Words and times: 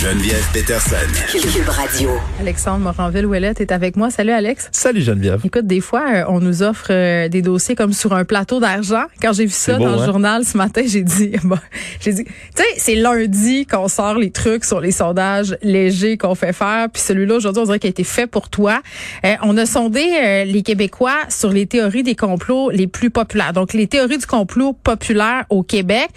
Geneviève 0.00 0.46
Peterson. 0.54 0.96
Cube 1.30 1.68
Radio. 1.68 2.08
Alexandre 2.40 2.78
Moranville-Ouellette 2.78 3.60
est 3.60 3.70
avec 3.70 3.96
moi. 3.96 4.08
Salut 4.08 4.30
Alex. 4.30 4.70
Salut 4.72 5.02
Geneviève. 5.02 5.42
Écoute, 5.44 5.66
des 5.66 5.82
fois, 5.82 6.04
euh, 6.10 6.24
on 6.28 6.40
nous 6.40 6.62
offre 6.62 6.86
euh, 6.88 7.28
des 7.28 7.42
dossiers 7.42 7.74
comme 7.74 7.92
sur 7.92 8.14
un 8.14 8.24
plateau 8.24 8.60
d'argent. 8.60 9.04
Quand 9.20 9.34
j'ai 9.34 9.44
vu 9.44 9.52
ça 9.52 9.76
beau, 9.76 9.84
dans 9.84 9.96
le 9.96 10.00
hein? 10.00 10.06
journal 10.06 10.44
ce 10.46 10.56
matin, 10.56 10.80
j'ai 10.86 11.02
dit, 11.02 11.32
bon, 11.44 11.58
j'ai 12.00 12.14
dit, 12.14 12.24
tu 12.24 12.32
sais, 12.54 12.64
c'est 12.78 12.94
lundi 12.94 13.66
qu'on 13.66 13.88
sort 13.88 14.14
les 14.14 14.30
trucs 14.30 14.64
sur 14.64 14.80
les 14.80 14.90
sondages 14.90 15.58
légers 15.60 16.16
qu'on 16.16 16.34
fait 16.34 16.54
faire. 16.54 16.88
Puis 16.90 17.02
celui-là, 17.02 17.34
aujourd'hui, 17.34 17.60
on 17.60 17.66
dirait 17.66 17.78
qu'il 17.78 17.88
a 17.88 17.90
été 17.90 18.04
fait 18.04 18.26
pour 18.26 18.48
toi. 18.48 18.80
Euh, 19.26 19.34
on 19.42 19.54
a 19.58 19.66
sondé 19.66 20.00
euh, 20.00 20.44
les 20.44 20.62
Québécois 20.62 21.18
sur 21.28 21.50
les 21.50 21.66
théories 21.66 22.04
des 22.04 22.16
complots 22.16 22.70
les 22.70 22.86
plus 22.86 23.10
populaires. 23.10 23.52
Donc, 23.52 23.74
les 23.74 23.86
théories 23.86 24.16
du 24.16 24.26
complot 24.26 24.72
populaires 24.72 25.44
au 25.50 25.62
Québec. 25.62 26.08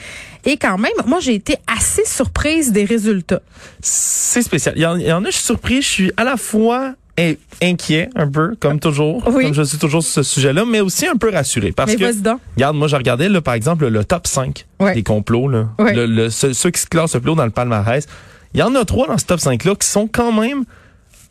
Et 0.45 0.57
quand 0.57 0.77
même, 0.77 0.91
moi, 1.05 1.19
j'ai 1.21 1.35
été 1.35 1.55
assez 1.67 2.03
surprise 2.05 2.71
des 2.71 2.85
résultats. 2.85 3.41
C'est 3.81 4.41
spécial. 4.41 4.73
Il 4.77 4.81
y, 4.81 4.85
en, 4.85 4.95
il 4.97 5.05
y 5.07 5.11
en 5.11 5.23
a, 5.23 5.27
je 5.29 5.35
suis 5.35 5.43
surpris. 5.45 5.81
Je 5.81 5.87
suis 5.89 6.11
à 6.17 6.23
la 6.23 6.35
fois 6.37 6.93
in- 7.17 7.33
inquiet, 7.61 8.09
un 8.15 8.27
peu, 8.29 8.55
comme 8.59 8.79
toujours, 8.79 9.23
Oui. 9.33 9.43
comme 9.45 9.53
je 9.53 9.63
suis 9.63 9.77
toujours 9.77 10.03
sur 10.03 10.11
ce 10.13 10.23
sujet-là, 10.23 10.65
mais 10.65 10.81
aussi 10.81 11.07
un 11.07 11.15
peu 11.15 11.29
rassuré. 11.31 11.71
Parce 11.71 11.91
Mais 11.91 11.97
que, 11.97 12.21
donc. 12.21 12.39
regarde, 12.55 12.75
moi, 12.75 12.87
je 12.87 12.95
regardais, 12.95 13.29
là, 13.29 13.39
par 13.41 13.53
exemple, 13.53 13.87
le 13.87 14.03
top 14.03 14.27
5 14.27 14.65
Ouais. 14.79 14.93
des 14.95 15.03
complots, 15.03 15.47
là, 15.47 15.69
Ouais. 15.79 15.93
le, 15.93 16.05
le- 16.07 16.29
ceux, 16.29 16.53
ceux 16.53 16.71
qui 16.71 16.81
se 16.81 16.87
classent 16.87 17.13
le 17.15 17.21
plus 17.21 17.31
haut 17.31 17.35
dans 17.35 17.45
le 17.45 17.51
palmarès. 17.51 18.05
Il 18.53 18.59
y 18.59 18.63
en 18.63 18.75
a 18.75 18.83
trois 18.85 19.07
dans 19.07 19.17
ce 19.17 19.25
top 19.25 19.39
5-là 19.39 19.75
qui 19.75 19.87
sont 19.87 20.07
quand 20.07 20.31
même, 20.31 20.63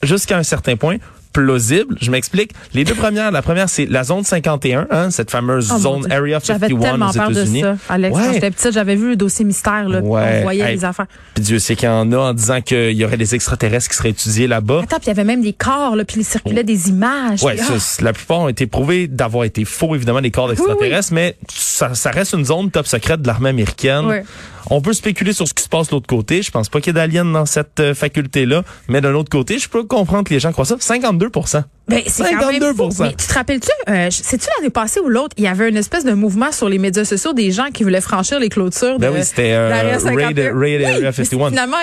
jusqu'à 0.02 0.38
un 0.38 0.42
certain 0.42 0.76
point, 0.76 0.96
plausibles. 1.32 1.96
Je 2.00 2.10
m'explique. 2.10 2.52
Les 2.74 2.84
deux 2.84 2.94
premières, 2.94 3.30
la 3.30 3.42
première, 3.42 3.68
c'est 3.68 3.86
la 3.86 4.04
zone 4.04 4.24
51, 4.24 4.86
hein, 4.90 5.10
cette 5.10 5.30
fameuse 5.30 5.70
Oh, 5.74 5.78
zone. 5.78 6.12
Area 6.12 6.38
J'avais 6.44 6.68
51 6.68 6.90
tellement 6.90 7.08
aux 7.08 7.12
États-Unis. 7.32 7.60
ça, 7.62 7.76
Alex. 7.88 8.16
Quand 8.16 8.22
Ouais. 8.26 8.34
j'étais 8.34 8.50
petite, 8.50 8.72
j'avais 8.72 8.96
vu 8.96 9.10
le 9.10 9.16
dossier 9.16 9.44
mystère, 9.44 9.88
là. 9.88 10.00
Ouais. 10.00 10.38
On 10.38 10.42
voyait 10.42 10.62
Hey. 10.64 10.76
les 10.76 10.84
affaires. 10.84 11.06
Puis 11.34 11.44
Dieu 11.44 11.58
sait 11.58 11.76
qu'il 11.76 11.88
y 11.88 11.92
en 11.92 12.10
a 12.12 12.16
en 12.18 12.34
disant 12.34 12.60
qu'il 12.60 12.92
y 12.92 13.04
aurait 13.04 13.16
des 13.16 13.34
extraterrestres 13.34 13.88
qui 13.90 13.96
seraient 13.96 14.10
étudiés 14.10 14.46
là-bas. 14.46 14.80
Attends, 14.84 14.96
puis 14.96 15.06
il 15.06 15.08
y 15.08 15.10
avait 15.10 15.24
même 15.24 15.42
des 15.42 15.52
corps, 15.52 15.96
là, 15.96 16.04
puis 16.04 16.20
il 16.20 16.24
circulait 16.24 16.64
des 16.64 16.88
images. 16.88 17.42
Ouais, 17.42 17.56
ça, 17.56 17.64
ah, 17.74 17.78
c'est- 17.78 18.02
la 18.02 18.12
plupart 18.12 18.40
ont 18.40 18.48
été 18.48 18.66
prouvés 18.66 19.06
d'avoir 19.08 19.44
été 19.44 19.64
faux, 19.64 19.94
évidemment, 19.94 20.20
des 20.20 20.30
corps 20.30 20.48
d'extraterrestres, 20.48 21.12
mais 21.12 21.36
ça, 21.52 21.94
ça 21.94 22.10
reste 22.10 22.34
une 22.34 22.44
zone 22.44 22.70
top 22.70 22.86
secrète 22.86 23.22
de 23.22 23.26
l'armée 23.26 23.50
américaine. 23.50 24.06
Ouais. 24.06 24.24
On 24.70 24.80
peut 24.80 24.92
spéculer 24.92 25.32
sur 25.32 25.46
ce 25.48 25.52
qui 25.54 25.62
se 25.64 25.68
passe 25.68 25.88
de 25.88 25.92
l'autre 25.92 26.06
côté. 26.06 26.40
Je 26.40 26.50
pense 26.50 26.68
pas 26.68 26.80
qu'il 26.80 26.88
y 26.88 26.90
ait 26.90 27.00
d'aliens 27.02 27.24
dans 27.24 27.44
cette 27.46 27.80
euh, 27.80 27.94
faculté-là. 27.94 28.62
Mais 28.88 29.00
d'un 29.00 29.12
autre 29.14 29.28
côté, 29.28 29.58
je 29.58 29.68
peux 29.68 29.82
comprendre 29.82 30.22
que 30.24 30.32
les 30.32 30.38
gens 30.40 30.52
croient 30.52 30.64
ça. 30.64 30.76
52 30.78 31.21
32 31.30 31.64
ben, 31.88 32.00
c'est 32.06 32.22
quand 32.22 32.52
même 32.52 32.62
52. 32.62 33.02
Mais 33.02 33.10
tu 33.10 33.26
te 33.26 33.34
rappelles-tu, 33.34 33.70
euh, 33.88 34.08
c'est-tu 34.10 34.46
l'année 34.56 34.70
passée 34.70 35.00
ou 35.00 35.08
l'autre, 35.08 35.34
il 35.36 35.44
y 35.44 35.48
avait 35.48 35.68
une 35.68 35.76
espèce 35.76 36.04
de 36.04 36.12
mouvement 36.12 36.52
sur 36.52 36.68
les 36.68 36.78
médias 36.78 37.04
sociaux 37.04 37.32
des 37.32 37.50
gens 37.50 37.70
qui 37.72 37.82
voulaient 37.82 38.00
franchir 38.00 38.38
les 38.38 38.48
clôtures 38.48 38.98
Ben 38.98 39.10
de 39.10 39.18
oui, 39.18 39.24
c'était 39.24 39.52
euh, 39.52 39.68
l'Area 39.68 39.98
51. 39.98 40.26
Raid, 40.26 40.38
Raid 40.38 40.52
Oui, 40.54 40.84
Area 40.84 41.00
mais 41.00 41.12
51. 41.12 41.48
Finalement, 41.48 41.76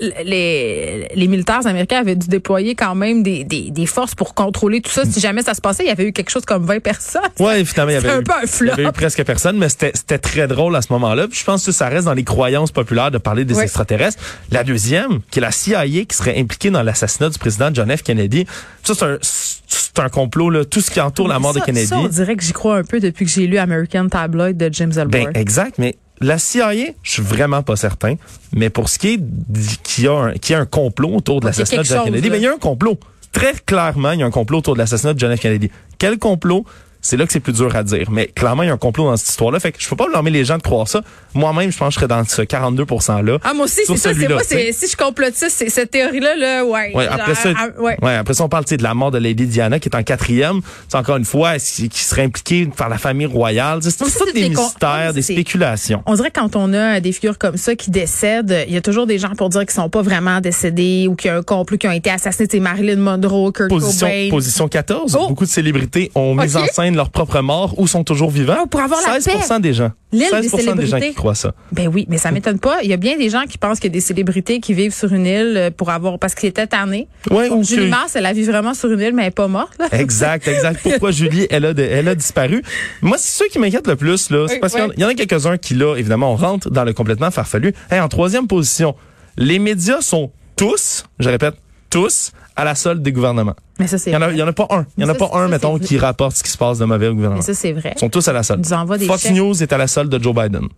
les, 0.00 1.08
les, 1.14 1.28
militaires 1.28 1.66
américains 1.66 1.98
avaient 1.98 2.14
dû 2.14 2.28
déployer 2.28 2.74
quand 2.74 2.94
même 2.94 3.22
des, 3.22 3.42
des, 3.44 3.70
des 3.70 3.86
forces 3.86 4.14
pour 4.14 4.34
contrôler 4.34 4.80
tout 4.80 4.90
ça. 4.92 5.04
Si 5.04 5.18
jamais 5.18 5.42
ça 5.42 5.54
se 5.54 5.60
passait, 5.60 5.82
il 5.84 5.88
y 5.88 5.92
avait 5.92 6.04
eu 6.04 6.12
quelque 6.12 6.30
chose 6.30 6.44
comme 6.44 6.64
20 6.64 6.80
personnes. 6.80 7.22
Ouais, 7.38 7.64
finalement, 7.64 7.90
il 7.90 7.94
y 7.94 7.96
avait 7.96 8.10
un 8.10 8.20
eu, 8.20 8.24
peu 8.24 8.32
un 8.32 8.42
il 8.42 8.44
y 8.44 8.48
flop. 8.48 8.72
avait 8.72 8.84
eu 8.84 8.92
presque 8.92 9.24
personne, 9.24 9.58
mais 9.58 9.68
c'était 9.68 10.18
très 10.18 10.46
drôle 10.46 10.76
à 10.76 10.82
ce 10.82 10.92
moment-là. 10.92 11.26
Puis 11.26 11.40
je 11.40 11.44
pense 11.44 11.66
que 11.66 11.72
ça 11.72 11.88
reste 11.88 12.04
dans 12.04 12.14
les 12.14 12.24
croyances 12.24 12.70
populaires 12.70 13.10
de 13.10 13.18
parler 13.18 13.44
des 13.44 13.58
extraterrestres. 13.60 14.18
La 14.50 14.62
deuxième, 14.62 15.20
qui 15.30 15.40
est 15.40 15.42
la 15.42 15.50
CIA, 15.50 15.84
qui 15.86 16.16
serait 16.16 16.38
impliquée 16.38 16.70
dans 16.70 16.82
l'assassinat 16.82 17.28
du 17.30 17.38
président 17.38 17.70
John 17.72 17.94
F. 17.94 18.02
Kennedy. 18.02 18.46
Ça, 18.84 18.94
c'est 18.94 19.04
un, 19.04 19.18
c'est 19.94 20.02
un 20.02 20.08
complot, 20.08 20.50
là. 20.50 20.64
Tout 20.64 20.80
ce 20.80 20.90
qui 20.90 21.00
entoure 21.00 21.28
la 21.28 21.38
mort 21.38 21.52
Ça- 21.54 21.60
de 21.60 21.64
Kennedy. 21.64 21.86
Ça, 21.86 21.98
on 21.98 22.08
dirait 22.08 22.36
que 22.36 22.42
j'y 22.42 22.52
crois 22.52 22.78
un 22.78 22.84
peu 22.84 23.00
depuis 23.00 23.24
que 23.24 23.30
j'ai 23.30 23.46
lu 23.46 23.58
American 23.58 24.08
Tabloid 24.08 24.52
de 24.52 24.68
James 24.72 24.90
Ellsworth. 24.90 25.10
Ben, 25.10 25.30
exact, 25.34 25.78
mais 25.78 25.96
la 26.20 26.38
CIA, 26.38 26.92
je 27.02 27.10
suis 27.10 27.22
vraiment 27.22 27.62
pas 27.62 27.76
certain. 27.76 28.14
Mais 28.52 28.70
pour 28.70 28.88
ce 28.88 28.98
qui 28.98 29.08
est 29.14 29.20
y 30.02 30.06
a 30.06 30.12
un, 30.12 30.32
qu'il 30.34 30.54
y 30.54 30.56
a 30.56 30.60
un 30.60 30.66
complot 30.66 31.16
autour 31.16 31.40
de 31.40 31.46
l'assassinat 31.46 31.82
de 31.82 31.86
John 31.86 32.04
Kennedy, 32.04 32.30
ben, 32.30 32.36
il 32.36 32.42
y 32.42 32.46
a 32.46 32.52
un 32.52 32.58
complot. 32.58 32.98
Très 33.32 33.54
clairement, 33.54 34.12
il 34.12 34.20
y 34.20 34.22
a 34.22 34.26
un 34.26 34.30
complot 34.30 34.58
autour 34.58 34.74
de 34.74 34.78
l'assassinat 34.78 35.14
de 35.14 35.18
John 35.18 35.34
F. 35.36 35.40
Kennedy. 35.40 35.70
Quel 35.98 36.18
complot? 36.18 36.64
C'est 37.04 37.16
là 37.16 37.26
que 37.26 37.32
c'est 37.32 37.40
plus 37.40 37.52
dur 37.52 37.74
à 37.74 37.82
dire. 37.82 38.10
Mais 38.10 38.28
clairement, 38.28 38.62
il 38.62 38.66
y 38.66 38.70
a 38.70 38.72
un 38.72 38.78
complot 38.78 39.04
dans 39.06 39.16
cette 39.16 39.28
histoire-là. 39.28 39.58
Fait 39.60 39.72
que 39.72 39.78
je 39.82 39.88
peux 39.88 39.96
pas 39.96 40.06
blâmer 40.08 40.30
les 40.30 40.44
gens 40.44 40.56
de 40.56 40.62
croire 40.62 40.86
ça. 40.86 41.02
Moi-même, 41.34 41.72
je 41.72 41.76
pense 41.76 41.88
que 41.88 41.94
je 41.94 41.98
serais 41.98 42.08
dans 42.08 42.24
ce 42.24 42.42
42 42.42 42.84
%-là. 42.84 43.38
Ah, 43.42 43.52
moi 43.54 43.64
aussi, 43.64 43.80
c'est 43.86 43.96
ça. 43.96 44.12
C'est 44.14 44.28
moi, 44.28 44.40
si 44.44 44.86
je 44.88 44.96
complotiste, 44.96 45.50
c'est 45.56 45.68
cette 45.68 45.90
théorie-là, 45.90 46.36
là, 46.36 46.64
ouais. 46.64 46.92
Ouais, 46.94 47.06
après 47.08 47.34
ça, 47.34 47.50
Ah, 47.56 47.66
ah, 47.76 47.80
ouais. 47.82 47.96
ouais, 48.02 48.14
après 48.14 48.34
ça, 48.34 48.44
on 48.44 48.48
parle 48.48 48.64
de 48.64 48.82
la 48.82 48.94
mort 48.94 49.10
de 49.10 49.18
Lady 49.18 49.46
Diana 49.46 49.78
qui 49.80 49.88
est 49.88 49.96
en 49.96 50.02
quatrième. 50.04 50.60
C'est 50.88 50.96
encore 50.96 51.16
une 51.16 51.24
fois, 51.24 51.56
est-ce- 51.56 51.82
qui 51.86 52.04
serait 52.04 52.22
impliquée 52.22 52.66
par 52.76 52.88
la 52.88 52.98
famille 52.98 53.26
royale? 53.26 53.80
C'est 53.82 53.96
tout 53.98 54.04
des 54.32 54.48
mystères, 54.48 55.12
des 55.12 55.22
spéculations. 55.22 56.02
On 56.06 56.14
dirait 56.14 56.30
que 56.30 56.38
quand 56.40 56.54
on 56.56 56.72
a 56.72 57.00
des 57.00 57.12
figures 57.12 57.36
comme 57.38 57.56
ça 57.56 57.74
qui 57.74 57.90
décèdent, 57.90 58.64
il 58.68 58.74
y 58.74 58.76
a 58.76 58.80
toujours 58.80 59.06
des 59.06 59.18
gens 59.18 59.34
pour 59.36 59.48
dire 59.48 59.62
qu'ils 59.62 59.70
sont 59.72 59.88
pas 59.90 60.02
vraiment 60.02 60.40
décédés 60.40 61.06
ou 61.08 61.16
qu'il 61.16 61.28
y 61.28 61.30
a 61.34 61.36
un 61.36 61.42
complot 61.42 61.78
qui 61.78 61.88
ont 61.88 61.92
été 61.92 62.10
assassinés. 62.10 62.48
C'est 62.50 62.60
Marilyn 62.60 62.96
Monroe, 62.96 63.50
Kurt 63.52 63.68
Position, 63.68 64.06
Cobain. 64.06 64.28
position 64.30 64.68
14. 64.68 65.16
Oh! 65.20 65.28
Beaucoup 65.28 65.44
de 65.44 65.50
célébrités 65.50 66.10
ont 66.14 66.34
mis 66.34 66.56
en 66.56 66.66
scène 66.66 66.91
leur 66.96 67.10
propre 67.10 67.40
mort 67.40 67.78
ou 67.78 67.86
sont 67.86 68.04
toujours 68.04 68.30
vivants? 68.30 68.66
Pour 68.70 68.80
avoir 68.80 69.00
la 69.06 69.20
16 69.20 69.60
des 69.60 69.72
gens. 69.74 69.92
L'île 70.12 70.28
des 70.40 70.48
16 70.48 70.52
des 70.52 70.62
gens 70.64 70.74
célébrités. 70.74 71.08
qui 71.08 71.14
croient 71.14 71.34
ça. 71.34 71.54
Ben 71.72 71.88
oui, 71.88 72.06
mais 72.08 72.18
ça 72.18 72.30
m'étonne 72.30 72.58
pas. 72.58 72.82
Il 72.82 72.90
y 72.90 72.92
a 72.92 72.96
bien 72.98 73.16
des 73.16 73.30
gens 73.30 73.42
qui 73.48 73.56
pensent 73.58 73.78
qu'il 73.80 73.90
y 73.90 73.92
a 73.92 73.94
des 73.94 74.00
célébrités 74.00 74.60
qui 74.60 74.74
vivent 74.74 74.94
sur 74.94 75.12
une 75.12 75.24
île 75.26 75.54
euh, 75.56 75.70
pour 75.70 75.90
avoir 75.90 76.18
parce 76.18 76.34
qu'ils 76.34 76.48
étaient 76.50 76.66
tannés. 76.66 77.08
Ouais, 77.30 77.48
ou 77.48 77.64
Julie 77.64 77.86
que- 77.86 77.90
Mars, 77.90 78.14
elle 78.16 78.26
a 78.26 78.32
vu 78.32 78.44
vraiment 78.44 78.74
sur 78.74 78.90
une 78.92 79.00
île, 79.00 79.14
mais 79.14 79.22
elle 79.22 79.28
est 79.28 79.30
pas 79.30 79.48
morte. 79.48 79.72
Là. 79.78 79.86
Exact, 79.92 80.46
exact. 80.48 80.80
Pourquoi 80.82 81.10
Julie, 81.10 81.46
elle 81.50 81.64
a, 81.64 81.72
de- 81.74 81.82
elle 81.82 82.08
a 82.08 82.14
disparu? 82.14 82.62
Moi, 83.00 83.16
c'est 83.18 83.44
ça 83.44 83.48
qui 83.50 83.58
m'inquiète 83.58 83.86
le 83.86 83.96
plus, 83.96 84.30
là. 84.30 84.46
C'est 84.48 84.58
parce 84.58 84.74
ouais. 84.74 84.90
qu'il 84.90 85.00
y 85.00 85.04
en 85.04 85.08
a 85.08 85.14
quelques-uns 85.14 85.56
qui, 85.56 85.74
là, 85.74 85.96
évidemment, 85.96 86.32
on 86.32 86.36
rentre 86.36 86.70
dans 86.70 86.84
le 86.84 86.92
complètement 86.92 87.30
farfelu. 87.30 87.72
Hey, 87.90 88.00
en 88.00 88.08
troisième 88.08 88.46
position, 88.46 88.94
les 89.38 89.58
médias 89.58 90.00
sont 90.02 90.30
tous, 90.56 91.04
je 91.18 91.30
répète, 91.30 91.54
tous 91.92 92.32
à 92.56 92.64
la 92.64 92.74
solde 92.74 93.02
des 93.02 93.12
gouvernements. 93.12 93.54
Mais 93.78 93.86
ça, 93.86 93.98
c'est 93.98 94.10
Il 94.10 94.14
y 94.14 94.16
en 94.16 94.22
a, 94.22 94.26
vrai. 94.26 94.34
il 94.34 94.38
y 94.38 94.42
en 94.42 94.46
a 94.48 94.52
pas 94.52 94.66
un. 94.70 94.86
Il 94.98 95.02
y 95.02 95.06
en 95.06 95.08
a 95.08 95.12
Ça, 95.12 95.18
pas 95.18 95.30
un, 95.38 95.44
ça, 95.44 95.48
mettons, 95.48 95.78
qui 95.78 95.98
rapporte 95.98 96.36
ce 96.36 96.42
qui 96.42 96.50
se 96.50 96.58
passe 96.58 96.78
de 96.78 96.84
mauvais 96.84 97.08
au 97.08 97.14
gouvernement. 97.14 97.40
Mais 97.40 97.46
ça, 97.46 97.54
c'est 97.54 97.72
vrai. 97.72 97.92
Ils 97.96 98.00
sont 98.00 98.08
tous 98.10 98.26
à 98.28 98.32
la 98.32 98.42
solde. 98.42 98.62
Des 98.62 99.06
Fox. 99.06 99.30
News 99.30 99.62
est 99.62 99.72
à 99.72 99.78
la 99.78 99.86
solde 99.86 100.10
de 100.10 100.22
Joe 100.22 100.34
Biden. 100.34 100.68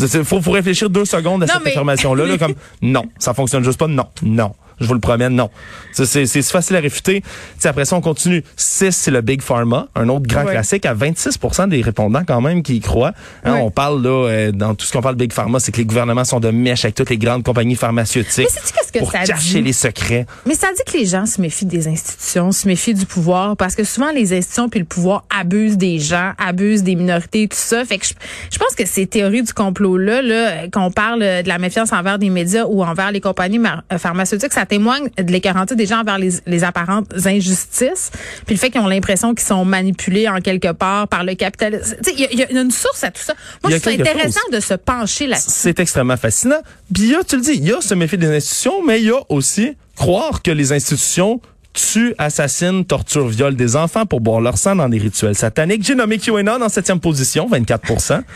Il 0.00 0.08
faut, 0.24 0.40
faut 0.40 0.50
réfléchir 0.50 0.90
deux 0.90 1.04
secondes 1.04 1.42
à 1.42 1.46
Non, 1.46 1.52
cette 1.54 1.64
mais- 1.64 1.70
affirmation-là. 1.70 2.26
là, 2.26 2.38
comme, 2.38 2.54
non, 2.80 3.04
ça 3.18 3.34
fonctionne 3.34 3.62
juste 3.62 3.78
pas. 3.78 3.86
Non, 3.86 4.06
non. 4.22 4.52
Je 4.80 4.86
vous 4.88 4.94
le 4.94 5.00
promets, 5.00 5.28
non. 5.28 5.48
C'est 5.92 6.26
facile 6.42 6.74
à 6.74 6.80
réfuter. 6.80 7.20
Tu 7.20 7.26
sais, 7.60 7.68
après 7.68 7.84
ça, 7.84 7.94
on 7.94 8.00
continue. 8.00 8.42
6, 8.56 8.90
c'est 8.90 9.10
le 9.12 9.20
Big 9.20 9.40
Pharma, 9.40 9.86
un 9.94 10.08
autre 10.08 10.26
grand 10.26 10.44
Ouais. 10.44 10.52
classique, 10.52 10.86
à 10.86 10.94
26 10.94 11.38
des 11.68 11.82
répondants 11.82 12.24
quand 12.26 12.40
même 12.40 12.64
qui 12.64 12.76
y 12.76 12.80
croient. 12.80 13.12
Hein, 13.44 13.52
Ouais. 13.54 13.60
On 13.60 13.70
parle, 13.70 14.02
là, 14.02 14.08
euh, 14.28 14.50
dans 14.50 14.74
tout 14.74 14.84
ce 14.84 14.92
qu'on 14.92 15.02
parle 15.02 15.14
de 15.14 15.20
Big 15.20 15.32
Pharma, 15.32 15.60
c'est 15.60 15.70
que 15.70 15.76
les 15.76 15.84
gouvernements 15.84 16.24
sont 16.24 16.40
de 16.40 16.50
mèche 16.50 16.84
avec 16.84 16.96
toutes 16.96 17.10
les 17.10 17.18
grandes 17.18 17.44
compagnies 17.44 17.76
pharmaceutiques 17.76 18.48
Mais 18.54 18.81
que 18.92 18.98
pour 19.00 19.12
ça 19.12 19.20
cacher 19.24 19.54
dit? 19.54 19.62
les 19.62 19.72
secrets. 19.72 20.26
Mais 20.46 20.54
ça 20.54 20.68
dit 20.76 20.82
que 20.90 20.96
les 20.96 21.06
gens 21.06 21.26
se 21.26 21.40
méfient 21.40 21.66
des 21.66 21.88
institutions, 21.88 22.52
se 22.52 22.66
méfient 22.68 22.94
du 22.94 23.06
pouvoir, 23.06 23.56
parce 23.56 23.74
que 23.74 23.84
souvent 23.84 24.10
les 24.12 24.32
institutions 24.32 24.68
puis 24.68 24.80
le 24.80 24.86
pouvoir 24.86 25.24
abusent 25.36 25.76
des 25.78 25.98
gens, 25.98 26.32
abusent 26.38 26.82
des 26.82 26.94
minorités, 26.94 27.48
tout 27.48 27.56
ça. 27.58 27.84
Fait 27.84 27.98
que 27.98 28.06
je, 28.06 28.12
je 28.50 28.58
pense 28.58 28.74
que 28.74 28.86
ces 28.86 29.06
théories 29.06 29.42
du 29.42 29.52
complot-là, 29.52 30.22
là, 30.22 30.68
qu'on 30.68 30.90
parle 30.90 31.20
de 31.20 31.48
la 31.48 31.58
méfiance 31.58 31.92
envers 31.92 32.18
des 32.18 32.30
médias 32.30 32.64
ou 32.66 32.84
envers 32.84 33.10
les 33.12 33.20
compagnies 33.20 33.58
euh, 33.92 33.98
pharmaceutiques, 33.98 34.52
ça 34.52 34.66
témoigne 34.66 35.08
de 35.16 35.32
l'écœuranté 35.32 35.74
des 35.74 35.86
gens 35.86 36.00
envers 36.00 36.18
les, 36.18 36.30
les 36.46 36.64
apparentes 36.64 37.12
injustices, 37.26 38.10
puis 38.46 38.54
le 38.54 38.60
fait 38.60 38.70
qu'ils 38.70 38.80
ont 38.80 38.86
l'impression 38.88 39.34
qu'ils 39.34 39.46
sont 39.46 39.64
manipulés 39.64 40.28
en 40.28 40.40
quelque 40.40 40.72
part 40.72 41.08
par 41.08 41.24
le 41.24 41.34
capitalisme. 41.34 41.96
Tu 42.02 42.10
sais, 42.10 42.14
Il 42.16 42.20
y, 42.20 42.24
a- 42.24 42.32
il 42.32 42.38
y 42.54 42.58
a 42.58 42.62
une 42.62 42.70
source 42.70 43.04
à 43.04 43.10
tout 43.10 43.22
ça. 43.22 43.34
Moi, 43.62 43.72
je 43.72 43.76
trouve 43.78 43.92
ça 43.92 43.96
quelque 43.96 44.08
intéressant 44.08 44.40
chose. 44.50 44.60
de 44.60 44.60
se 44.60 44.74
pencher 44.74 45.26
là-dessus. 45.26 45.46
C'est 45.48 45.80
extrêmement 45.80 46.16
fascinant. 46.16 46.60
Puis 46.92 47.14
a, 47.14 47.22
tu 47.24 47.36
le 47.36 47.42
dis, 47.42 47.52
il 47.54 47.64
y 47.68 47.72
a 47.72 47.80
se 47.80 47.94
méfier 47.94 48.18
des 48.18 48.28
institutions, 48.34 48.81
mais 48.84 49.00
il 49.00 49.06
y 49.06 49.10
a 49.10 49.20
aussi 49.28 49.76
croire 49.96 50.42
que 50.42 50.50
les 50.50 50.72
institutions 50.72 51.40
tuent, 51.72 52.14
assassinent, 52.18 52.84
torturent, 52.84 53.28
violent 53.28 53.56
des 53.56 53.76
enfants 53.76 54.06
pour 54.06 54.20
boire 54.20 54.40
leur 54.40 54.58
sang 54.58 54.76
dans 54.76 54.88
des 54.88 54.98
rituels 54.98 55.34
sataniques? 55.34 55.84
J'ai 55.84 55.94
nommé 55.94 56.18
QAnon 56.18 56.62
en 56.62 56.68
septième 56.68 57.00
position, 57.00 57.48
24 57.48 57.82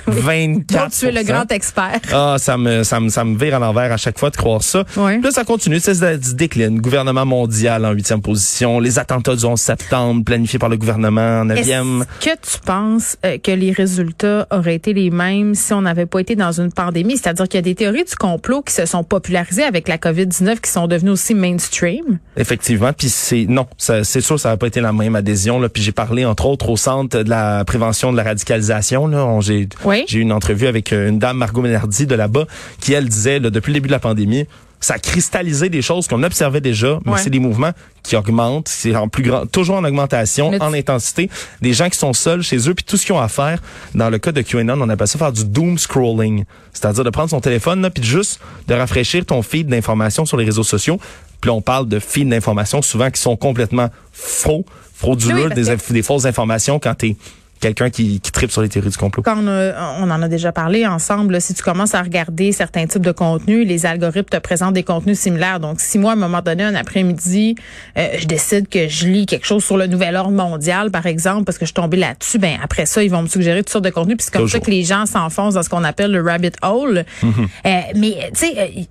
24 0.06 0.66
Donc, 0.82 0.90
tu 0.90 1.06
es 1.06 1.12
le 1.12 1.22
grand 1.22 1.50
expert. 1.52 2.00
ah, 2.12 2.36
ça 2.38 2.56
me, 2.56 2.82
ça 2.82 3.00
me, 3.00 3.08
ça 3.08 3.24
me 3.24 3.38
vire 3.38 3.56
à 3.56 3.58
l'envers 3.58 3.92
à 3.92 3.96
chaque 3.96 4.18
fois 4.18 4.30
de 4.30 4.36
croire 4.36 4.62
ça. 4.62 4.84
Puis 4.84 5.20
Là, 5.22 5.30
ça 5.30 5.44
continue, 5.44 5.80
ça 5.80 5.94
se 5.94 6.00
se 6.22 6.34
décline. 6.34 6.80
Gouvernement 6.80 7.26
mondial 7.26 7.84
en 7.84 7.92
huitième 7.92 8.22
position. 8.22 8.80
Les 8.80 8.98
attentats 8.98 9.36
du 9.36 9.44
11 9.44 9.60
septembre 9.60 10.24
planifiés 10.24 10.58
par 10.58 10.68
le 10.68 10.76
gouvernement 10.76 11.40
en 11.40 11.44
neuvième. 11.46 12.04
Est-ce 12.20 12.30
que 12.30 12.36
tu 12.40 12.58
penses 12.64 13.16
euh, 13.24 13.38
que 13.38 13.50
les 13.50 13.72
résultats 13.72 14.46
auraient 14.50 14.74
été 14.74 14.92
les 14.92 15.10
mêmes 15.10 15.54
si 15.54 15.72
on 15.72 15.82
n'avait 15.82 16.06
pas 16.06 16.20
été 16.20 16.36
dans 16.36 16.52
une 16.52 16.72
pandémie? 16.72 17.16
C'est-à-dire 17.16 17.48
qu'il 17.48 17.58
y 17.58 17.58
a 17.58 17.62
des 17.62 17.74
théories 17.74 18.04
du 18.04 18.14
complot 18.14 18.62
qui 18.62 18.74
se 18.74 18.86
sont 18.86 19.04
popularisées 19.04 19.64
avec 19.64 19.88
la 19.88 19.98
COVID-19 19.98 20.60
qui 20.60 20.70
sont 20.70 20.86
devenues 20.86 21.10
aussi 21.10 21.34
mainstream. 21.34 22.18
Effectivement, 22.36 22.92
puis 22.92 23.08
c'est 23.26 23.46
non, 23.48 23.66
c'est 23.78 24.20
sûr 24.20 24.38
ça 24.38 24.50
n'a 24.50 24.56
pas 24.56 24.68
été 24.68 24.80
la 24.80 24.92
même 24.92 25.16
adhésion 25.16 25.58
là, 25.60 25.68
puis 25.68 25.82
j'ai 25.82 25.92
parlé 25.92 26.24
entre 26.24 26.46
autres 26.46 26.68
au 26.68 26.76
centre 26.76 27.22
de 27.22 27.28
la 27.28 27.64
prévention 27.64 28.12
de 28.12 28.16
la 28.16 28.22
radicalisation 28.22 29.06
là, 29.08 29.38
j'ai 29.40 29.68
Oui. 29.84 30.04
j'ai 30.06 30.18
eu 30.18 30.22
une 30.22 30.32
entrevue 30.32 30.66
avec 30.68 30.92
euh, 30.92 31.08
une 31.08 31.18
dame 31.18 31.36
Margot 31.38 31.60
Ménardi 31.62 32.06
de 32.06 32.14
là-bas 32.14 32.44
qui 32.80 32.92
elle 32.92 33.08
disait 33.08 33.38
là, 33.40 33.50
depuis 33.50 33.70
le 33.72 33.74
début 33.74 33.88
de 33.88 33.92
la 33.92 33.98
pandémie 33.98 34.46
ça 34.78 34.94
a 34.94 34.98
cristallisé 34.98 35.68
des 35.70 35.80
choses 35.80 36.06
qu'on 36.06 36.22
observait 36.22 36.60
déjà, 36.60 37.00
mais 37.06 37.12
Ouais. 37.12 37.18
c'est 37.18 37.30
des 37.30 37.38
mouvements 37.40 37.72
qui 38.04 38.14
augmentent, 38.14 38.68
c'est 38.68 38.94
en 38.94 39.08
plus 39.08 39.22
grand, 39.24 39.46
toujours 39.46 39.76
en 39.76 39.84
augmentation, 39.84 40.52
en 40.60 40.72
intensité. 40.74 41.28
Des 41.62 41.72
gens 41.72 41.88
qui 41.88 41.98
sont 41.98 42.12
seuls 42.12 42.42
chez 42.42 42.58
eux, 42.68 42.74
puis 42.74 42.84
tout 42.84 42.96
ce 42.98 43.06
qu'ils 43.06 43.14
ont 43.14 43.20
à 43.20 43.26
faire, 43.28 43.58
dans 43.94 44.10
le 44.10 44.18
cas 44.18 44.32
de 44.32 44.42
QAnon, 44.42 44.78
on 44.80 44.88
appelle 44.90 45.08
ça 45.08 45.18
faire 45.18 45.32
du 45.32 45.44
doom 45.46 45.78
scrolling, 45.78 46.44
c'est-à-dire 46.74 47.02
de 47.04 47.10
prendre 47.10 47.30
son 47.30 47.40
téléphone, 47.40 47.80
là, 47.80 47.90
puis 47.90 48.04
juste 48.04 48.38
de 48.68 48.74
rafraîchir 48.74 49.24
ton 49.24 49.40
feed 49.42 49.66
d'informations 49.66 50.26
sur 50.26 50.36
les 50.36 50.44
réseaux 50.44 50.62
sociaux. 50.62 51.00
Puis 51.40 51.48
là, 51.48 51.54
on 51.54 51.60
parle 51.62 51.88
de 51.88 51.98
feeds 51.98 52.28
d'informations 52.28 52.82
souvent 52.82 53.10
qui 53.10 53.20
sont 53.20 53.36
complètement 53.36 53.88
faux, 54.12 54.64
frauduleux, 54.94 55.48
Oui, 55.48 55.54
des, 55.54 55.62
que- 55.64 55.68
inf- 55.76 55.92
des 55.92 56.02
fausses 56.02 56.24
informations 56.26 56.78
quand 56.78 56.94
t'es 56.94 57.16
quelqu'un 57.58 57.88
qui, 57.88 58.20
qui 58.20 58.32
tripe 58.32 58.50
sur 58.50 58.60
les 58.60 58.68
théories 58.68 58.90
du 58.90 58.98
complot. 58.98 59.22
Quand 59.22 59.38
on, 59.38 59.48
a- 59.48 59.94
on 59.98 60.10
en 60.10 60.20
a 60.22 60.28
déjà 60.28 60.52
parlé 60.52 60.86
ensemble, 60.86 61.32
là, 61.32 61.40
si 61.40 61.54
tu 61.54 61.62
commences 61.62 61.94
à 61.94 62.02
regarder 62.02 62.52
certains 62.52 62.86
types 62.86 63.00
de 63.04 63.12
contenus, 63.12 63.66
les 63.66 63.86
algorithmes 63.86 64.28
te 64.28 64.36
présentent 64.36 64.74
des 64.74 64.82
contenus 64.82 65.18
similaires. 65.18 65.58
Donc, 65.58 65.80
si 65.80 65.98
moi, 65.98 66.10
à 66.10 66.14
un 66.14 66.18
moment 66.18 66.42
donné, 66.42 66.64
un 66.64 66.74
après-midi, 66.74 67.54
euh, 67.96 68.08
je 68.18 68.26
décide 68.26 68.68
que 68.68 68.88
je 68.88 69.06
lis 69.06 69.24
quelque 69.24 69.46
chose 69.46 69.64
sur 69.64 69.78
le 69.78 69.86
nouvel 69.86 70.16
ordre 70.16 70.32
mondial, 70.32 70.90
par 70.90 71.06
exemple, 71.06 71.44
parce 71.44 71.56
que 71.56 71.64
je 71.64 71.68
suis 71.68 71.74
tombée 71.74 71.96
là-dessus, 71.96 72.38
ben 72.38 72.58
après 72.62 72.84
ça, 72.84 73.02
ils 73.02 73.10
vont 73.10 73.22
me 73.22 73.28
suggérer 73.28 73.60
toutes 73.60 73.70
sortes 73.70 73.84
de 73.86 73.90
contenus. 73.90 74.18
Puis 74.18 74.26
c'est 74.26 74.32
comme 74.34 74.42
Toujours. 74.42 74.60
ça 74.60 74.64
que 74.66 74.70
les 74.70 74.84
gens 74.84 75.06
s'enfoncent 75.06 75.54
dans 75.54 75.62
ce 75.62 75.70
qu'on 75.70 75.84
appelle 75.84 76.12
le 76.12 76.20
rabbit 76.22 76.52
hole. 76.60 77.06
Mm-hmm. 77.22 77.48
Euh, 77.66 77.80
mais, 77.96 78.16
tu 78.34 78.48
sais... 78.48 78.88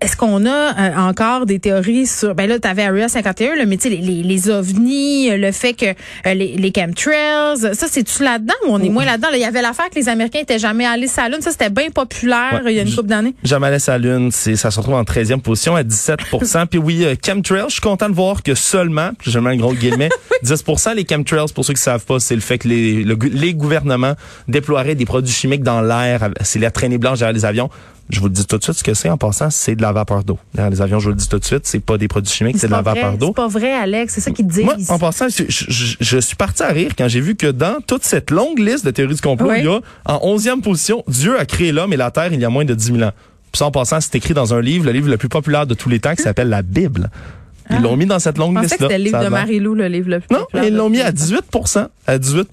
est-ce 0.00 0.16
qu'on 0.16 0.46
a 0.46 0.50
euh, 0.50 0.96
encore 0.96 1.44
des 1.46 1.58
théories 1.58 2.06
sur 2.06 2.34
ben 2.34 2.48
là 2.48 2.58
tu 2.58 2.68
avais 2.68 2.84
Area 2.84 3.08
51 3.08 3.56
là, 3.56 3.66
mais 3.66 3.76
tu 3.76 3.84
sais 3.84 3.88
les, 3.90 3.96
les, 3.98 4.22
les 4.22 4.48
ovnis, 4.50 5.30
euh, 5.30 5.36
le 5.36 5.50
fait 5.52 5.72
que 5.74 5.86
euh, 5.86 6.34
les, 6.34 6.56
les 6.56 6.72
chemtrails, 6.74 7.74
ça 7.74 7.86
c'est 7.90 8.04
tu 8.04 8.22
là-dedans 8.22 8.54
ou 8.66 8.72
on 8.72 8.80
est 8.80 8.88
moins 8.88 9.04
là-dedans? 9.04 9.30
Là? 9.30 9.36
Il 9.36 9.42
y 9.42 9.44
avait 9.44 9.62
l'affaire 9.62 9.90
que 9.90 9.96
les 9.96 10.08
Américains 10.08 10.40
étaient 10.40 10.58
jamais 10.58 10.86
allés 10.86 11.08
sur 11.08 11.22
la 11.22 11.30
lune, 11.30 11.40
ça 11.40 11.50
c'était 11.50 11.70
bien 11.70 11.90
populaire 11.90 12.62
Ouais. 12.64 12.72
il 12.72 12.76
y 12.76 12.80
a 12.80 12.82
une 12.82 12.94
couple 12.94 13.08
d'années. 13.08 13.34
Jamais 13.42 13.70
laisse 13.70 13.88
à 13.88 13.92
la 13.92 13.98
lune, 13.98 14.30
c'est 14.32 14.56
ça 14.56 14.70
se 14.70 14.78
retrouve 14.78 14.94
en 14.94 15.02
13e 15.02 15.40
position 15.40 15.74
à 15.76 15.82
17% 15.82 16.66
Puis 16.70 16.78
oui, 16.78 17.04
euh, 17.04 17.14
chemtrails, 17.24 17.64
je 17.68 17.72
suis 17.74 17.80
content 17.80 18.08
de 18.08 18.14
voir 18.14 18.42
que 18.42 18.54
seulement, 18.54 19.10
je 19.22 19.38
mets 19.38 19.50
un 19.50 19.56
gros 19.56 19.74
guillemets, 19.74 20.08
10% 20.44 20.94
les 20.94 21.06
chemtrails, 21.08 21.52
pour 21.54 21.64
ceux 21.64 21.74
qui 21.74 21.82
savent 21.82 22.04
pas, 22.04 22.20
c'est 22.20 22.34
le 22.34 22.40
fait 22.40 22.58
que 22.58 22.68
les, 22.68 23.02
le 23.04 23.16
les 23.32 23.54
gouvernements 23.54 24.14
déploieraient 24.46 24.94
des 24.94 25.04
produits 25.04 25.32
chimiques 25.34 25.62
dans 25.62 25.80
l'air, 25.82 26.30
c'est 26.42 26.58
la 26.58 26.70
traînée 26.70 26.98
blanche 26.98 27.18
derrière 27.18 27.34
les 27.34 27.44
avions. 27.44 27.68
Je 28.10 28.20
vous 28.20 28.26
le 28.26 28.32
dis 28.32 28.46
tout 28.46 28.56
de 28.56 28.62
suite, 28.62 28.76
ce 28.76 28.82
que 28.82 28.94
c'est 28.94 29.10
en 29.10 29.18
passant, 29.18 29.50
c'est 29.50 29.76
de 29.76 29.82
la 29.82 29.92
vapeur 29.92 30.24
d'eau. 30.24 30.38
Derrière 30.54 30.70
les 30.70 30.80
avions, 30.80 30.98
je 30.98 31.04
vous 31.04 31.10
le 31.10 31.16
dis 31.16 31.28
tout 31.28 31.38
de 31.38 31.44
suite, 31.44 31.66
c'est 31.66 31.78
pas 31.80 31.98
des 31.98 32.08
produits 32.08 32.32
chimiques, 32.32 32.56
c'est 32.58 32.66
de 32.66 32.72
la 32.72 32.80
vapeur 32.82 33.18
d'eau. 33.18 33.26
C'est 33.28 33.34
pas 33.36 33.48
vrai 33.48 33.72
Alex, 33.72 34.14
c'est 34.14 34.20
ça 34.22 34.30
qu'ils 34.30 34.46
disent. 34.46 34.64
Moi, 34.64 34.76
en 34.88 34.98
passant, 34.98 35.26
je, 35.28 35.44
je- 35.48 35.64
je- 35.68 35.96
je 36.00 36.18
suis 36.18 36.36
parti 36.36 36.62
à 36.62 36.68
rire 36.68 36.92
quand 36.96 37.06
j'ai 37.08 37.20
vu 37.20 37.36
que 37.36 37.48
dans 37.48 37.80
toute 37.86 38.04
cette 38.04 38.30
longue 38.30 38.58
liste 38.58 38.84
de 38.86 38.90
théories 38.90 39.14
du 39.16 39.20
complot, 39.20 39.50
Oui. 39.50 39.56
il 39.58 39.64
y 39.64 39.68
a 39.68 39.80
en 40.06 40.20
onzième 40.22 40.62
position, 40.62 41.04
Dieu 41.06 41.38
a 41.38 41.44
créé 41.44 41.70
l'homme 41.70 41.92
et 41.92 41.96
la 41.98 42.10
terre 42.10 42.32
il 42.32 42.40
y 42.40 42.44
a 42.46 42.50
moins 42.50 42.64
de 42.64 42.74
10 42.74 42.86
000 42.92 43.02
ans. 43.02 43.12
Puis 43.52 43.58
ça, 43.58 43.66
en 43.66 43.70
passant, 43.70 44.00
c'est 44.00 44.14
écrit 44.14 44.34
dans 44.34 44.52
un 44.54 44.60
livre, 44.60 44.86
le 44.86 44.92
livre 44.92 45.08
le 45.10 45.16
plus 45.18 45.28
populaire 45.28 45.66
de 45.66 45.74
tous 45.74 45.88
les 45.88 46.00
temps, 46.00 46.14
qui 46.14 46.22
s'appelle 46.22 46.48
la 46.48 46.62
Bible. 46.62 47.10
Ils 47.70 47.82
l'ont 47.82 47.96
mis 47.96 48.06
dans 48.06 48.18
cette 48.18 48.36
Ah. 48.38 48.40
Je 48.40 48.40
longue 48.40 48.54
pensais 48.54 48.76
que 48.78 48.84
liste-là. 48.84 48.88
c'était 48.88 48.98
le 48.98 49.04
livre 49.04 49.18
de. 49.24 49.28
Marie-Lou, 49.28 49.74
le 49.74 49.88
livre 49.88 50.08
le 50.10 50.20
plus 50.20 50.34
Non, 50.36 50.46
ils 50.62 50.74
l'ont 50.74 50.88
mis 50.88 51.00
à 51.00 51.10
les 51.10 51.12
temps. 51.16 51.24
18% 51.52 51.88
à 52.06 52.18
18 52.18 52.48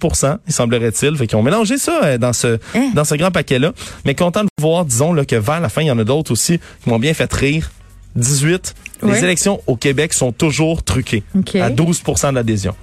il 0.48 0.54
semblerait-il. 0.54 1.16
Fait 1.18 1.28
qu'ils 1.28 1.38
ont 1.38 1.44
mélangé 1.44 1.78
ça 1.78 2.00
euh, 2.04 2.18
dans 2.18 2.34
ce 2.34 2.60
Hein? 2.76 2.92
dans 2.94 3.04
ce 3.06 3.16
grand 3.16 3.32
paquet-là. 3.32 3.72
Mais 4.06 4.16
content 4.16 4.44
de 4.44 4.50
voir, 4.60 4.86
disons, 4.86 5.14
là, 5.14 5.26
que 5.26 5.36
vers 5.36 5.62
la 5.62 5.70
fin, 5.70 5.82
il 5.82 5.88
y 5.88 5.92
en 5.92 6.00
a 6.00 6.04
d'autres 6.04 6.32
aussi 6.32 6.60
qui 6.84 6.90
m'ont 6.90 7.00
bien 7.00 7.14
fait 7.14 7.32
rire. 7.32 7.72
18. 8.16 8.74
Ouais. 9.04 9.12
Les 9.14 9.24
élections 9.24 9.62
au 9.68 9.76
Québec 9.76 10.14
sont 10.14 10.32
toujours 10.32 10.84
truquées. 10.84 11.24
OK. 11.36 11.56
À 11.56 11.70
12% 11.70 12.34
d'adhésion. 12.34 12.74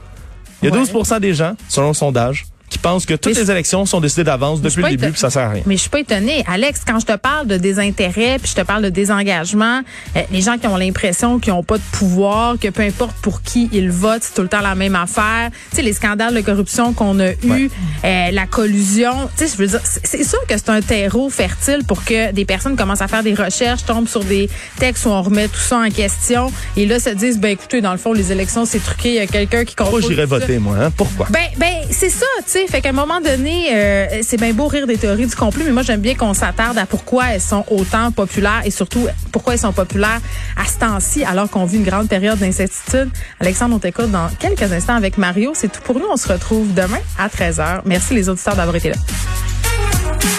Il 0.63 0.69
y 0.69 0.73
a 0.73 0.75
Ouais. 0.75 0.83
12% 0.85 1.21
des 1.21 1.35
gens, 1.35 1.55
selon 1.69 1.89
le 1.89 1.95
sondage, 1.95 2.45
qui 2.73 2.79
pensent 2.79 3.07
que 3.07 3.15
toutes 3.15 3.35
Mais 3.35 3.41
les 3.43 3.51
élections 3.51 3.85
sont 3.87 4.01
décidées 4.01 4.25
d'avance 4.25 4.61
depuis 4.61 4.83
le 4.83 4.89
début, 4.91 5.11
puis 5.11 5.21
ça 5.21 5.31
sert 5.31 5.43
à 5.43 5.51
rien. 5.51 5.63
Mais 5.67 5.77
je 5.77 5.83
suis 5.83 5.91
pas 5.91 6.01
étonnée. 6.01 6.43
Alex, 6.47 6.81
quand 6.87 6.99
je 6.99 7.07
te 7.07 7.17
parle 7.17 7.47
de 7.47 7.57
désintérêt, 7.59 8.39
puis 8.41 8.51
je 8.51 8.61
te 8.61 8.65
parle 8.67 8.83
de 8.83 8.89
désengagement, 8.89 9.83
euh, 10.17 10.21
les 10.31 10.41
gens 10.41 10.57
qui 10.59 10.67
ont 10.67 10.77
l'impression 10.77 11.39
qu'ils 11.39 11.53
n'ont 11.53 11.63
pas 11.63 11.77
de 11.77 11.83
pouvoir, 11.93 12.59
que 12.59 12.69
peu 12.69 12.83
importe 12.83 13.15
pour 13.23 13.43
qui 13.43 13.69
ils 13.73 13.91
votent, 13.91 14.23
c'est 14.23 14.35
tout 14.35 14.43
le 14.43 14.49
temps 14.49 14.61
la 14.63 14.75
même 14.75 14.97
affaire. 14.97 15.51
Tu 15.71 15.77
sais, 15.77 15.83
les 15.83 15.93
scandales 15.93 16.35
de 16.35 16.41
corruption 16.41 16.93
qu'on 16.93 17.21
a 17.21 17.31
eus, 17.33 17.37
Ouais. 17.45 17.71
euh, 18.05 18.31
la 18.33 18.47
collusion. 18.47 19.13
Tu 19.37 19.47
sais, 19.47 19.53
je 19.53 19.57
veux 19.63 19.67
dire, 19.69 19.81
c'est 19.85 20.25
sûr 20.25 20.41
que 20.49 20.57
c'est 20.57 20.71
un 20.71 20.81
terreau 20.81 21.29
fertile 21.31 21.81
pour 21.87 22.05
que 22.05 22.33
des 22.33 22.45
personnes 22.45 22.77
commencent 22.77 23.03
à 23.03 23.09
faire 23.09 23.23
des 23.23 23.35
recherches, 23.35 23.85
tombent 23.85 24.09
sur 24.09 24.25
des 24.25 24.49
textes 24.79 25.05
où 25.07 25.11
on 25.11 25.21
remet 25.23 25.49
tout 25.49 25.59
ça 25.61 25.79
en 25.79 25.91
question, 25.91 26.51
et 26.77 26.87
là 26.87 26.99
se 26.99 27.11
disent, 27.11 27.39
ben 27.39 27.51
écoutez, 27.51 27.81
dans 27.81 27.93
le 27.93 27.99
fond, 27.99 28.13
les 28.13 28.33
élections, 28.33 28.65
c'est 28.65 28.83
truqué, 28.83 29.09
il 29.11 29.15
y 29.17 29.19
a 29.21 29.27
quelqu'un 29.27 29.65
qui 29.65 29.75
Pourquoi 29.75 29.99
contrôle 30.01 30.13
j'irais 30.15 30.27
tout 30.27 30.33
ça. 30.35 30.39
voter, 30.39 30.59
moi? 30.59 30.77
Hein? 30.81 30.91
Pourquoi? 30.97 31.27
Ben, 31.31 31.41
ben, 31.59 31.75
c'est 31.91 32.09
ça, 32.09 32.27
tu 32.51 32.62
Fait 32.69 32.81
qu'à 32.81 32.91
un 32.91 32.93
moment 32.93 33.21
donné, 33.21 33.69
euh, 33.73 34.07
c'est 34.23 34.39
bien 34.39 34.53
beau 34.53 34.67
rire 34.67 34.87
des 34.87 34.97
théories 34.97 35.27
du 35.27 35.35
complot, 35.35 35.63
mais 35.65 35.73
moi, 35.73 35.83
j'aime 35.83 36.01
bien 36.01 36.15
qu'on 36.15 36.35
s'attarde 36.35 36.79
à 36.79 36.87
pourquoi 36.87 37.33
elles 37.33 37.41
sont 37.41 37.65
autant 37.71 38.11
populaires 38.13 38.63
et 38.65 38.71
surtout 38.71 39.07
pourquoi 39.31 39.55
elles 39.55 39.61
sont 39.61 39.73
populaires 39.73 40.21
à 40.57 40.65
ce 40.65 40.79
temps-ci, 40.79 41.25
alors 41.25 41.51
qu'on 41.51 41.65
vit 41.65 41.79
une 41.79 41.85
grande 41.85 42.09
période 42.09 42.39
d'incertitude. 42.39 43.11
Alexandre, 43.41 43.77
on 43.77 43.79
t'écoute 43.79 44.11
dans 44.11 44.29
quelques 44.39 44.73
instants 44.73 44.97
avec 44.97 45.19
Mario. 45.19 45.53
C'est 45.55 45.71
tout 45.71 45.83
pour 45.83 45.99
nous. 45.99 46.07
On 46.11 46.17
se 46.17 46.33
retrouve 46.33 46.73
demain 46.73 47.01
à 47.19 47.29
13h. 47.29 47.83
Merci 47.85 48.15
les 48.15 48.29
auditeurs 48.29 48.57
d'avoir 48.57 48.77
été 48.77 48.91
là. 48.91 48.97